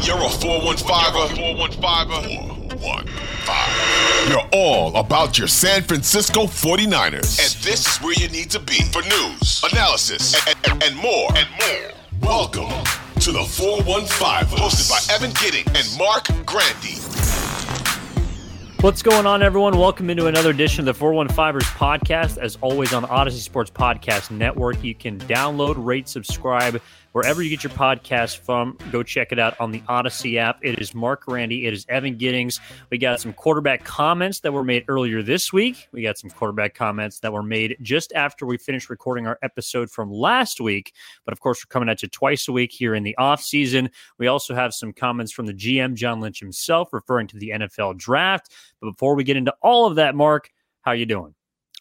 [0.00, 7.38] When you're a 415er, 415, you're all about your San Francisco 49ers.
[7.38, 11.28] And this is where you need to be for news, analysis, and, and, and more.
[11.36, 11.92] And more.
[12.22, 12.70] Welcome
[13.20, 16.96] to the 415, hosted by Evan Giddings and Marc Grandi.
[18.80, 19.76] What's going on, everyone?
[19.76, 22.38] Welcome into another edition of the 415ers podcast.
[22.38, 26.80] As always, on the Audacy Sports Podcast Network, you can download, rate, subscribe
[27.12, 28.76] wherever you get your podcast from.
[28.92, 30.58] Go check it out on the Audacy app.
[30.62, 31.66] It is Marc Grandi.
[31.66, 32.60] It is Evan Giddings.
[32.90, 35.88] We got some quarterback comments that were made earlier this week.
[35.92, 39.90] We got some quarterback comments that were made just after we finished recording our episode
[39.90, 40.92] from last week.
[41.24, 43.90] But of course, we're coming at you twice a week here in the off season.
[44.18, 47.98] We also have some comments from the GM, John Lynch himself, referring to the NFL
[47.98, 48.52] draft.
[48.80, 50.50] But before we get into all of that, Marc,
[50.82, 51.34] how are you doing?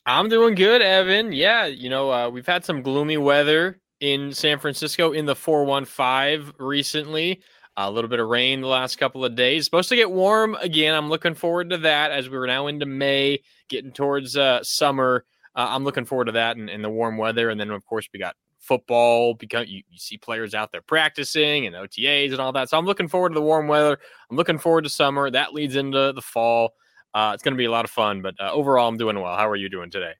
[0.05, 1.31] I'm doing good, Evan.
[1.33, 6.53] Yeah, you know, uh, we've had some gloomy weather in San Francisco in the 415
[6.57, 7.41] recently.
[7.77, 9.63] A little bit of rain the last couple of days.
[9.65, 10.93] Supposed to get warm again.
[10.93, 15.23] I'm looking forward to that as we're now into May, getting towards uh, summer.
[15.55, 17.49] Uh, I'm looking forward to that and, and, the warm weather.
[17.49, 21.67] And then, of course, we got football because you, you see players out there practicing
[21.67, 22.69] and OTAs and all that.
[22.69, 23.97] So I'm looking forward to the warm weather.
[24.29, 25.31] I'm looking forward to summer.
[25.31, 26.73] That leads into the fall.
[27.13, 28.21] Uh, it's going to be a lot of fun.
[28.21, 29.37] But uh, overall, I'm doing well.
[29.37, 30.13] How are you doing today?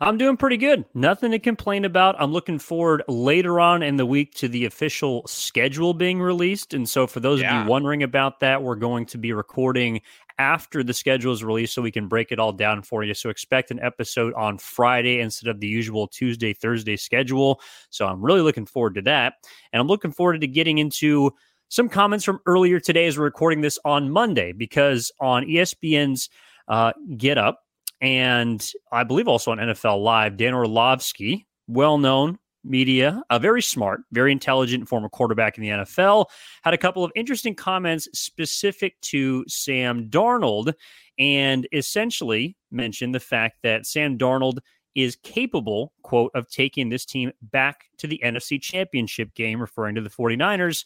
[0.00, 0.84] I'm doing pretty good.
[0.92, 2.16] Nothing to complain about.
[2.18, 6.74] I'm looking forward later on in the week to the official schedule being released.
[6.74, 7.60] And so, for those yeah.
[7.60, 10.02] of you wondering about that, we're going to be recording
[10.38, 13.14] after the schedule is released so we can break it all down for you.
[13.14, 17.60] So, expect an episode on Friday instead of the usual Tuesday, Thursday schedule.
[17.88, 19.34] So, I'm really looking forward to that.
[19.72, 21.32] And I'm looking forward to getting into
[21.68, 26.28] some comments from earlier today as we're recording this on Monday because on ESPN's
[26.68, 27.62] uh, Get Up,
[28.02, 34.00] and I believe also on NFL Live, Dan Orlovsky, well known media, a very smart,
[34.12, 36.26] very intelligent former quarterback in the NFL,
[36.62, 40.74] had a couple of interesting comments specific to Sam Darnold
[41.18, 44.58] and essentially mentioned the fact that Sam Darnold
[44.94, 50.00] is capable, quote, of taking this team back to the NFC championship game, referring to
[50.02, 50.84] the 49ers.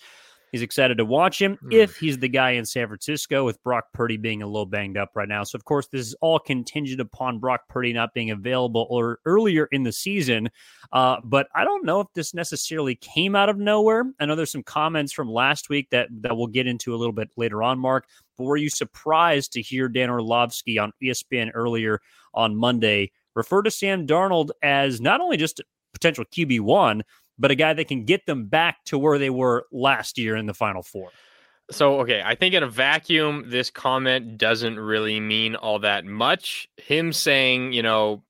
[0.52, 1.72] He's excited to watch him mm.
[1.72, 5.10] if he's the guy in San Francisco with Brock Purdy being a little banged up
[5.14, 5.42] right now.
[5.42, 9.66] So, of course, this is all contingent upon Brock Purdy not being available or earlier
[9.72, 10.48] in the season.
[10.92, 14.04] Uh, but I don't know if this necessarily came out of nowhere.
[14.20, 17.12] I know there's some comments from last week that, that we'll get into a little
[17.12, 18.06] bit later on, Mark.
[18.38, 22.00] But were you surprised to hear Dan Orlovsky on ESPN earlier
[22.34, 25.60] on Monday refer to Sam Darnold as not only just
[25.92, 27.02] potential QB1,
[27.38, 30.46] but a guy that can get them back to where they were last year in
[30.46, 31.10] the Final Four.
[31.70, 36.68] So, okay, I think in a vacuum, this comment doesn't really mean all that much.
[36.76, 38.22] Him saying, you know,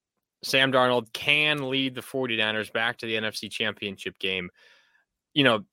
[0.42, 4.50] Sam Darnold can lead the 49ers back to the NFC championship game,
[5.34, 5.64] you know,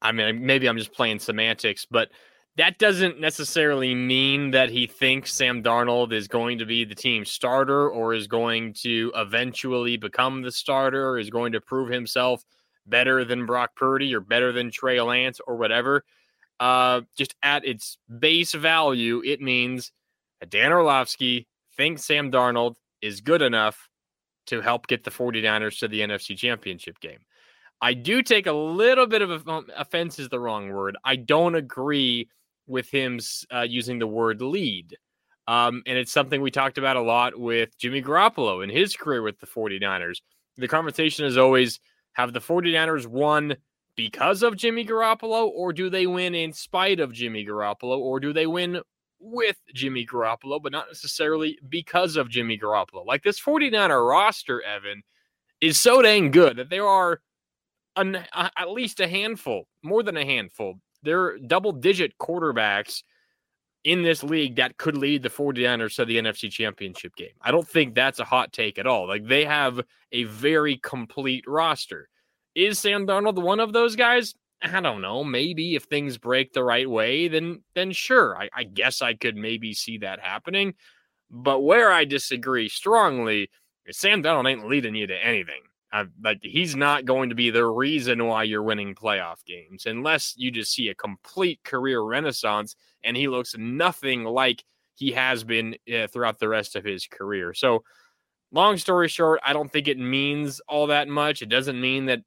[0.00, 2.10] I mean, maybe I'm just playing semantics, but
[2.56, 7.24] that doesn't necessarily mean that he thinks Sam Darnold is going to be the team
[7.24, 12.44] starter or is going to eventually become the starter or is going to prove himself
[12.88, 16.04] better than Brock Purdy or better than Trey Lance or whatever.
[16.60, 19.92] Uh, just at its base value, it means
[20.48, 21.46] Dan Orlovsky
[21.76, 23.88] thinks Sam Darnold is good enough
[24.46, 27.20] to help get the 49ers to the NFC championship game.
[27.80, 29.46] I do take a little bit of
[29.76, 30.96] offense is the wrong word.
[31.04, 32.28] I don't agree
[32.66, 33.20] with him
[33.54, 34.96] uh, using the word lead.
[35.46, 39.22] Um, and it's something we talked about a lot with Jimmy Garoppolo in his career
[39.22, 40.20] with the 49ers.
[40.56, 41.78] The conversation is always
[42.18, 43.56] have the 49ers won
[43.96, 48.32] because of Jimmy Garoppolo, or do they win in spite of Jimmy Garoppolo, or do
[48.32, 48.80] they win
[49.18, 53.06] with Jimmy Garoppolo, but not necessarily because of Jimmy Garoppolo?
[53.06, 55.02] Like this 49er roster, Evan,
[55.60, 57.20] is so dang good that there are
[57.96, 63.02] an, at least a handful, more than a handful they're double digit quarterbacks
[63.88, 67.32] in this league that could lead the 49ers to the NFC championship game.
[67.40, 69.08] I don't think that's a hot take at all.
[69.08, 69.80] Like they have
[70.12, 72.10] a very complete roster.
[72.54, 74.34] Is Sam Darnold one of those guys?
[74.60, 75.24] I don't know.
[75.24, 78.36] Maybe if things break the right way, then then sure.
[78.36, 80.74] I, I guess I could maybe see that happening.
[81.30, 83.48] But where I disagree strongly
[83.86, 85.62] is Sam Darnold ain't leading you to anything.
[85.90, 90.34] Uh, like he's not going to be the reason why you're winning playoff games unless
[90.36, 94.62] you just see a complete career renaissance and he looks nothing like
[94.98, 97.54] he has been uh, throughout the rest of his career.
[97.54, 97.84] So,
[98.50, 101.40] long story short, I don't think it means all that much.
[101.40, 102.20] It doesn't mean that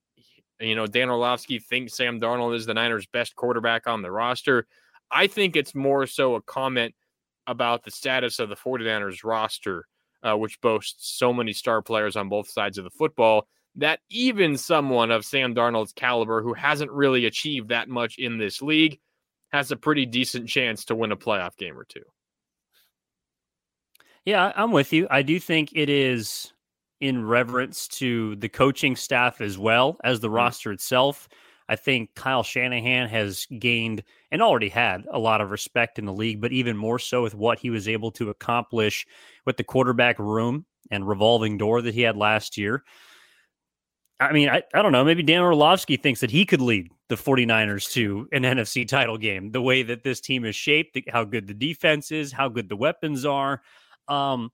[0.59, 4.67] you know Dan Orlovsky thinks Sam Darnold is the Niners' best quarterback on the roster.
[5.11, 6.95] I think it's more so a comment
[7.47, 9.85] about the status of the 49ers roster
[10.23, 14.57] uh, which boasts so many star players on both sides of the football, that even
[14.57, 18.99] someone of Sam Darnold's caliber who hasn't really achieved that much in this league
[19.51, 22.03] has a pretty decent chance to win a playoff game or two.
[24.25, 25.07] Yeah, I'm with you.
[25.09, 26.53] I do think it is
[26.99, 30.35] in reverence to the coaching staff as well as the mm-hmm.
[30.35, 31.27] roster itself.
[31.71, 36.11] I think Kyle Shanahan has gained and already had a lot of respect in the
[36.11, 39.07] league, but even more so with what he was able to accomplish
[39.45, 42.83] with the quarterback room and revolving door that he had last year.
[44.19, 45.05] I mean, I, I don't know.
[45.05, 49.51] Maybe Dan Orlovsky thinks that he could lead the 49ers to an NFC title game
[49.51, 52.75] the way that this team is shaped, how good the defense is, how good the
[52.75, 53.61] weapons are.
[54.09, 54.49] Um,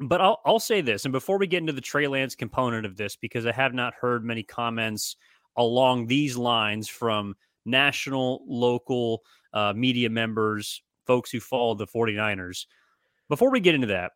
[0.00, 2.96] but I'll, I'll say this, and before we get into the Trey Lance component of
[2.96, 5.16] this, because I have not heard many comments
[5.56, 9.22] along these lines from national, local
[9.52, 12.66] uh, media members, folks who follow the 49ers.
[13.28, 14.12] Before we get into that,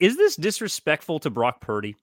[0.00, 1.96] is this disrespectful to Brock Purdy?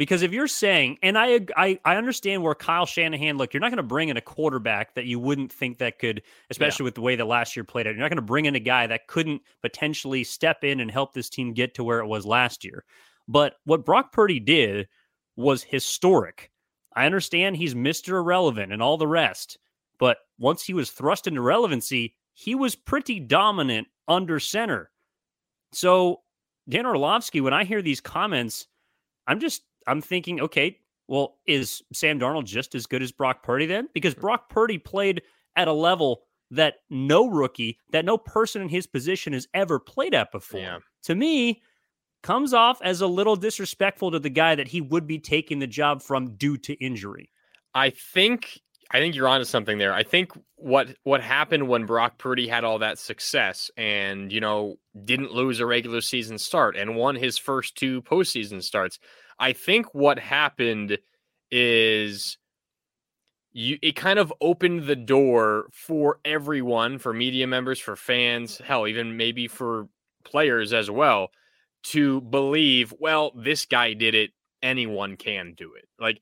[0.00, 3.68] Because if you're saying, and I, I, I understand where Kyle Shanahan, look, you're not
[3.68, 6.86] going to bring in a quarterback that you wouldn't think that could, especially yeah.
[6.86, 7.90] with the way that last year played out.
[7.90, 11.12] You're not going to bring in a guy that couldn't potentially step in and help
[11.12, 12.82] this team get to where it was last year.
[13.28, 14.88] But what Brock Purdy did
[15.36, 16.50] was historic.
[16.94, 18.14] I understand he's Mr.
[18.14, 19.58] Irrelevant and all the rest,
[19.98, 24.90] but once he was thrust into relevancy, he was pretty dominant under center.
[25.72, 26.20] So,
[26.68, 28.66] Dan Orlovsky, when I hear these comments,
[29.26, 30.78] I'm just I'm thinking, okay,
[31.08, 33.88] well, is Sam Darnold just as good as Brock Purdy then?
[33.94, 35.22] Because Brock Purdy played
[35.56, 40.14] at a level that no rookie, that no person in his position has ever played
[40.14, 40.60] at before.
[40.60, 40.78] Yeah.
[41.04, 41.62] To me,
[42.22, 45.66] comes off as a little disrespectful to the guy that he would be taking the
[45.66, 47.30] job from due to injury.
[47.74, 48.60] I think
[48.92, 49.92] I think you're onto something there.
[49.92, 54.76] I think what what happened when Brock Purdy had all that success and you know
[55.04, 58.98] didn't lose a regular season start and won his first two postseason starts.
[59.38, 60.98] I think what happened
[61.50, 62.36] is
[63.52, 68.88] you it kind of opened the door for everyone, for media members, for fans, hell,
[68.88, 69.88] even maybe for
[70.24, 71.30] players as well
[71.82, 74.30] to believe, well, this guy did it,
[74.62, 75.88] anyone can do it.
[75.98, 76.20] Like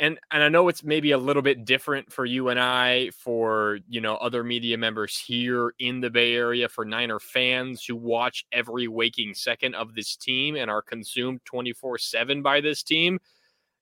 [0.00, 3.78] and and I know it's maybe a little bit different for you and I, for
[3.88, 8.44] you know other media members here in the Bay Area, for Niner fans who watch
[8.52, 13.20] every waking second of this team and are consumed twenty four seven by this team.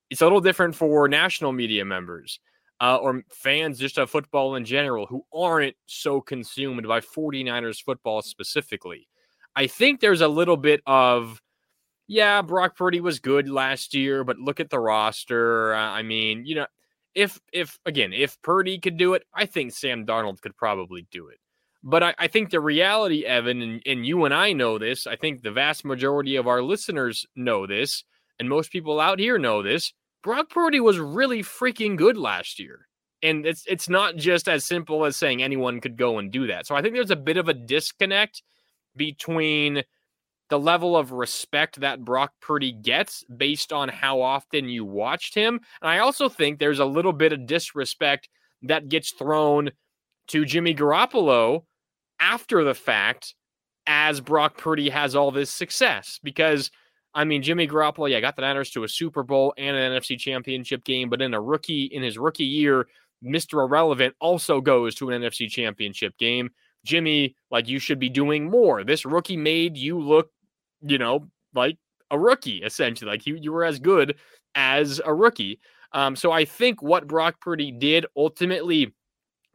[0.09, 2.39] It's a little different for national media members
[2.79, 8.21] uh, or fans just of football in general who aren't so consumed by 49ers football
[8.21, 9.07] specifically.
[9.55, 11.41] I think there's a little bit of
[12.07, 15.73] yeah, Brock Purdy was good last year, but look at the roster.
[15.73, 16.67] Uh, I mean, you know,
[17.15, 21.27] if if again, if Purdy could do it, I think Sam Darnold could probably do
[21.27, 21.39] it.
[21.83, 25.05] But I, I think the reality, Evan, and, and you and I know this.
[25.05, 28.03] I think the vast majority of our listeners know this,
[28.39, 29.93] and most people out here know this.
[30.23, 32.87] Brock Purdy was really freaking good last year.
[33.21, 36.67] And it's it's not just as simple as saying anyone could go and do that.
[36.67, 38.41] So I think there's a bit of a disconnect
[38.95, 39.83] between
[40.49, 45.59] the level of respect that Brock Purdy gets based on how often you watched him.
[45.81, 48.29] And I also think there's a little bit of disrespect
[48.63, 49.71] that gets thrown
[50.27, 51.63] to Jimmy Garoppolo
[52.19, 53.35] after the fact
[53.87, 56.19] as Brock Purdy has all this success.
[56.23, 56.71] Because,
[57.13, 60.17] I mean, Jimmy Garoppolo, yeah, got the Niners to a Super Bowl and an NFC
[60.19, 62.87] championship game, but in a rookie, in his rookie year,
[63.23, 63.65] Mr.
[63.65, 66.51] Irrelevant also goes to an NFC championship game.
[66.85, 68.83] Jimmy, like you should be doing more.
[68.83, 70.29] This rookie made you look,
[70.81, 71.77] you know, like
[72.11, 73.09] a rookie essentially.
[73.09, 74.15] Like you, you were as good
[74.55, 75.59] as a rookie.
[75.93, 78.93] Um, so I think what Brock Purdy did ultimately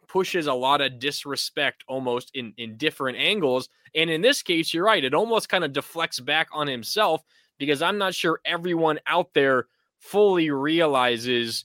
[0.06, 3.68] pushes a lot of disrespect almost in in different angles.
[3.94, 5.04] And in this case, you're right.
[5.04, 7.22] It almost kind of deflects back on himself
[7.58, 9.66] because I'm not sure everyone out there
[9.98, 11.64] fully realizes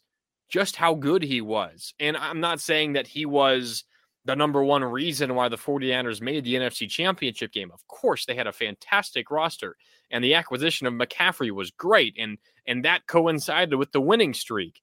[0.50, 1.94] just how good he was.
[2.00, 3.86] And I'm not saying that he was
[4.26, 7.72] the number one reason why the 49ers made the NFC championship game.
[7.74, 9.76] Of course, they had a fantastic roster,
[10.12, 14.82] and the acquisition of McCaffrey was great, and and that coincided with the winning streak.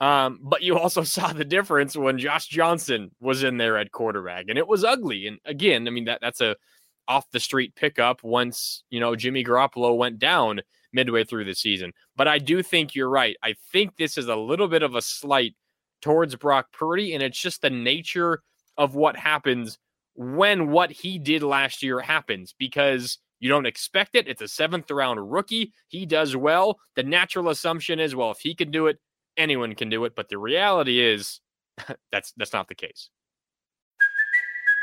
[0.00, 4.46] Um, but you also saw the difference when Josh Johnson was in there at quarterback,
[4.48, 5.26] and it was ugly.
[5.26, 6.56] And again, I mean that that's a
[7.08, 10.60] off the street pickup once you know Jimmy Garoppolo went down
[10.92, 11.92] midway through the season.
[12.16, 13.36] But I do think you're right.
[13.42, 15.54] I think this is a little bit of a slight
[16.02, 18.42] towards Brock Purdy, and it's just the nature
[18.78, 19.78] of what happens
[20.14, 24.28] when what he did last year happens because you don't expect it.
[24.28, 25.72] It's a seventh round rookie.
[25.88, 26.78] He does well.
[26.94, 28.98] The natural assumption is, well, if he can do it,
[29.36, 30.14] anyone can do it.
[30.16, 31.40] But the reality is
[32.12, 33.10] that's that's not the case.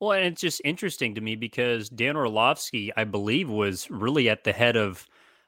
[0.00, 4.44] Well, and it's just interesting to me because Dan Orlovsky, I believe, was really at
[4.44, 5.06] the head of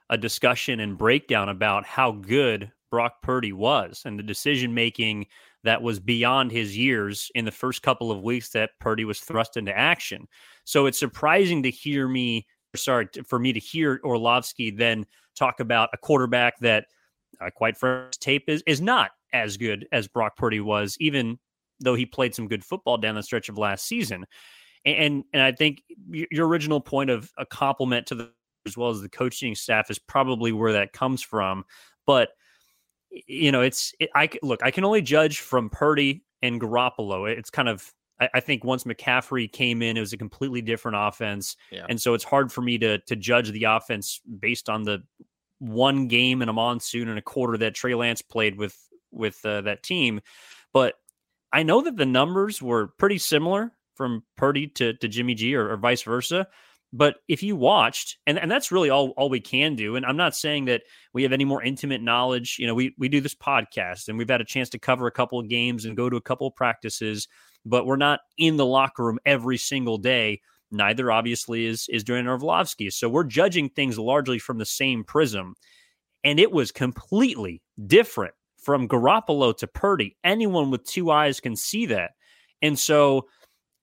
[0.09, 5.27] a discussion and breakdown about how good Brock Purdy was and the decision making
[5.63, 9.55] that was beyond his years in the first couple of weeks that Purdy was thrust
[9.55, 10.27] into action.
[10.63, 15.89] So it's surprising to hear me, sorry, for me to hear Orlovsky then talk about
[15.93, 16.85] a quarterback that,
[17.39, 21.37] uh, quite frankly, tape is is not as good as Brock Purdy was, even
[21.79, 24.25] though he played some good football down the stretch of last season.
[24.85, 28.31] And and I think your original point of a compliment to the
[28.65, 31.65] as well as the coaching staff is probably where that comes from.
[32.05, 32.29] But
[33.11, 37.29] you know, it's it, I look, I can only judge from Purdy and Garoppolo.
[37.29, 40.97] It's kind of I, I think once McCaffrey came in, it was a completely different
[40.99, 41.85] offense, yeah.
[41.89, 45.03] and so it's hard for me to to judge the offense based on the
[45.59, 48.77] one game in a monsoon and a quarter that Trey Lance played with
[49.11, 50.21] with uh, that team.
[50.71, 50.95] But
[51.51, 55.71] I know that the numbers were pretty similar from Purdy to, to Jimmy G or,
[55.71, 56.47] or vice versa.
[56.91, 59.95] But if you watched, and, and that's really all, all we can do.
[59.95, 60.81] And I'm not saying that
[61.13, 62.57] we have any more intimate knowledge.
[62.57, 65.11] You know, we, we do this podcast and we've had a chance to cover a
[65.11, 67.27] couple of games and go to a couple of practices,
[67.63, 70.41] but we're not in the locker room every single day.
[70.71, 72.89] Neither obviously is is Dan Orlovsky.
[72.89, 75.55] So we're judging things largely from the same prism.
[76.23, 80.17] And it was completely different from Garoppolo to Purdy.
[80.23, 82.11] Anyone with two eyes can see that.
[82.61, 83.27] And so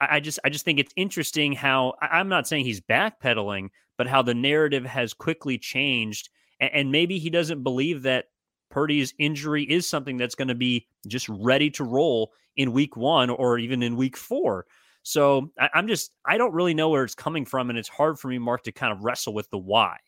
[0.00, 4.22] I just I just think it's interesting how I'm not saying he's backpedaling, but how
[4.22, 6.28] the narrative has quickly changed.
[6.60, 8.26] And maybe he doesn't believe that
[8.70, 13.30] Purdy's injury is something that's going to be just ready to roll in week one
[13.30, 14.66] or even in week four.
[15.02, 18.28] So I'm just I don't really know where it's coming from, and it's hard for
[18.28, 19.98] me, Marc, to kind of wrestle with the why.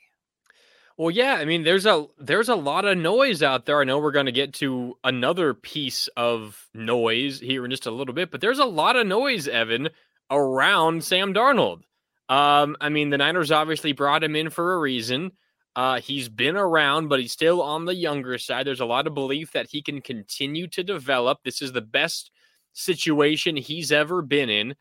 [0.99, 3.81] Well, yeah, I mean, there's a there's a lot of noise out there.
[3.81, 7.93] I know we're going to get to another piece of noise here in just a
[7.93, 9.90] little bit, but there's a lot of noise, Evan,
[10.28, 11.83] around Sam Darnold.
[12.28, 15.31] Um, I mean, the Niners obviously brought him in for a reason.
[15.76, 18.67] Uh, he's been around, but he's still on the younger side.
[18.67, 21.45] There's a lot of belief that he can continue to develop.
[21.45, 22.33] This is the best
[22.73, 24.75] situation he's ever been in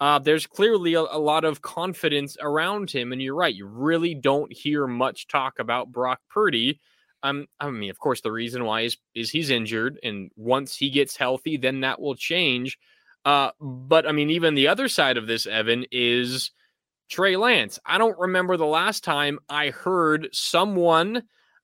[0.00, 3.12] uh, there's clearly a, a, lot of confidence around him.
[3.12, 6.80] And you're right, you really don't hear much talk about Brock Purdy.
[7.22, 10.90] Um, I mean, of course, the reason why is, is he's injured, and once he
[10.90, 12.78] gets healthy, then that will change.
[13.24, 16.50] Uh, but I mean, even the other side of this, Evan, is
[17.08, 17.78] Trey Lance.
[17.86, 21.22] I don't remember the last time I heard someone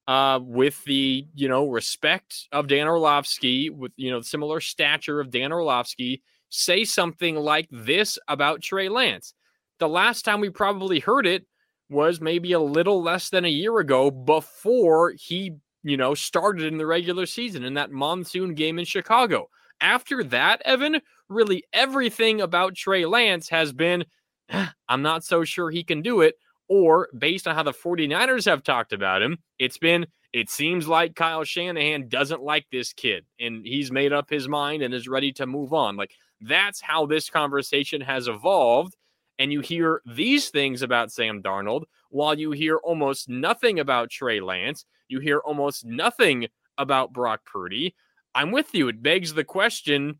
[0.08, 5.30] uh, with the you know respect of Dan Orlovsky, with you know similar stature of
[5.30, 9.34] Dan Orlovsky, say something like this about Trey Lance.
[9.78, 11.46] The last time we probably heard it
[11.88, 15.52] was maybe a little less than a year ago before he,
[15.82, 19.48] you know, started in the regular season in that monsoon game in Chicago.
[19.80, 24.04] After that, Evan, really everything about Trey Lance has been,
[24.88, 26.34] I'm not so sure he can do it.
[26.68, 31.16] Or based on how the 49ers have talked about him, it's been, it seems like
[31.16, 35.32] Kyle Shanahan doesn't like this kid and he's made up his mind and is ready
[35.32, 35.96] to move on.
[35.96, 38.96] Like that's how this conversation has evolved.
[39.38, 44.40] And you hear these things about Sam Darnold while you hear almost nothing about Trey
[44.40, 44.84] Lance.
[45.08, 47.94] You hear almost nothing about Brock Purdy.
[48.34, 48.88] I'm with you.
[48.88, 50.18] It begs the question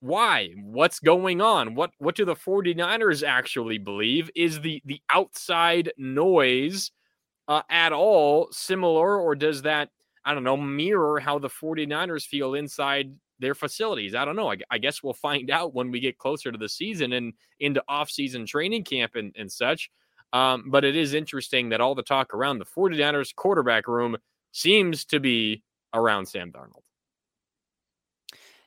[0.00, 0.50] why?
[0.60, 1.76] What's going on?
[1.76, 4.30] What what do the 49ers actually believe?
[4.34, 6.90] Is the the outside noise
[7.46, 9.90] uh, at all similar or does that
[10.24, 14.14] I don't know, mirror how the 49ers feel inside their facilities.
[14.14, 14.50] I don't know.
[14.50, 17.82] I, I, guess we'll find out when we get closer to the season and into
[17.88, 19.90] off-season training camp and, and such.
[20.32, 24.16] Um, but it is interesting that all the talk around the 49ers quarterback room
[24.52, 26.84] seems to be around Sam Darnold.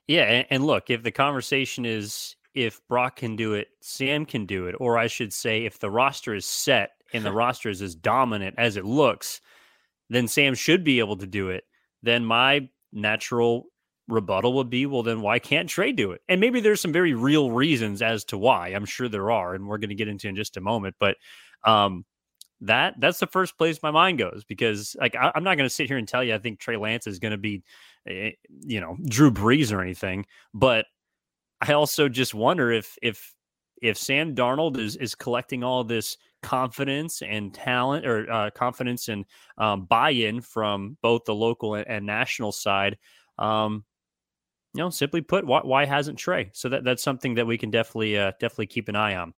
[0.07, 4.45] Yeah, and, and look, if the conversation is if Brock can do it, Sam can
[4.45, 7.81] do it, or I should say, if the roster is set and the roster is
[7.81, 9.41] as dominant as it looks,
[10.09, 11.63] then Sam should be able to do it.
[12.03, 13.65] Then my natural
[14.07, 16.21] rebuttal would be, well, then why can't Trey do it?
[16.29, 18.69] And maybe there's some very real reasons as to why.
[18.69, 20.95] I'm sure there are, and we're going to get into in just a moment.
[20.99, 21.17] But
[21.63, 22.05] um,
[22.61, 25.73] that that's the first place my mind goes because like I, am not going to
[25.73, 27.63] sit here and tell you I think Trey Lance is going to be,
[28.07, 28.31] eh,
[28.61, 30.85] you know, Drew Brees or anything, but
[31.61, 33.33] I also just wonder if if
[33.81, 39.25] if Sam Darnold is is collecting all this confidence and talent or uh, confidence and
[39.57, 42.97] um, buy-in from both the local and, and national side.
[43.39, 43.83] Um,
[44.75, 46.49] you know, simply put, why, why hasn't Trey?
[46.53, 49.33] So that that's something that we can definitely uh, definitely keep an eye on.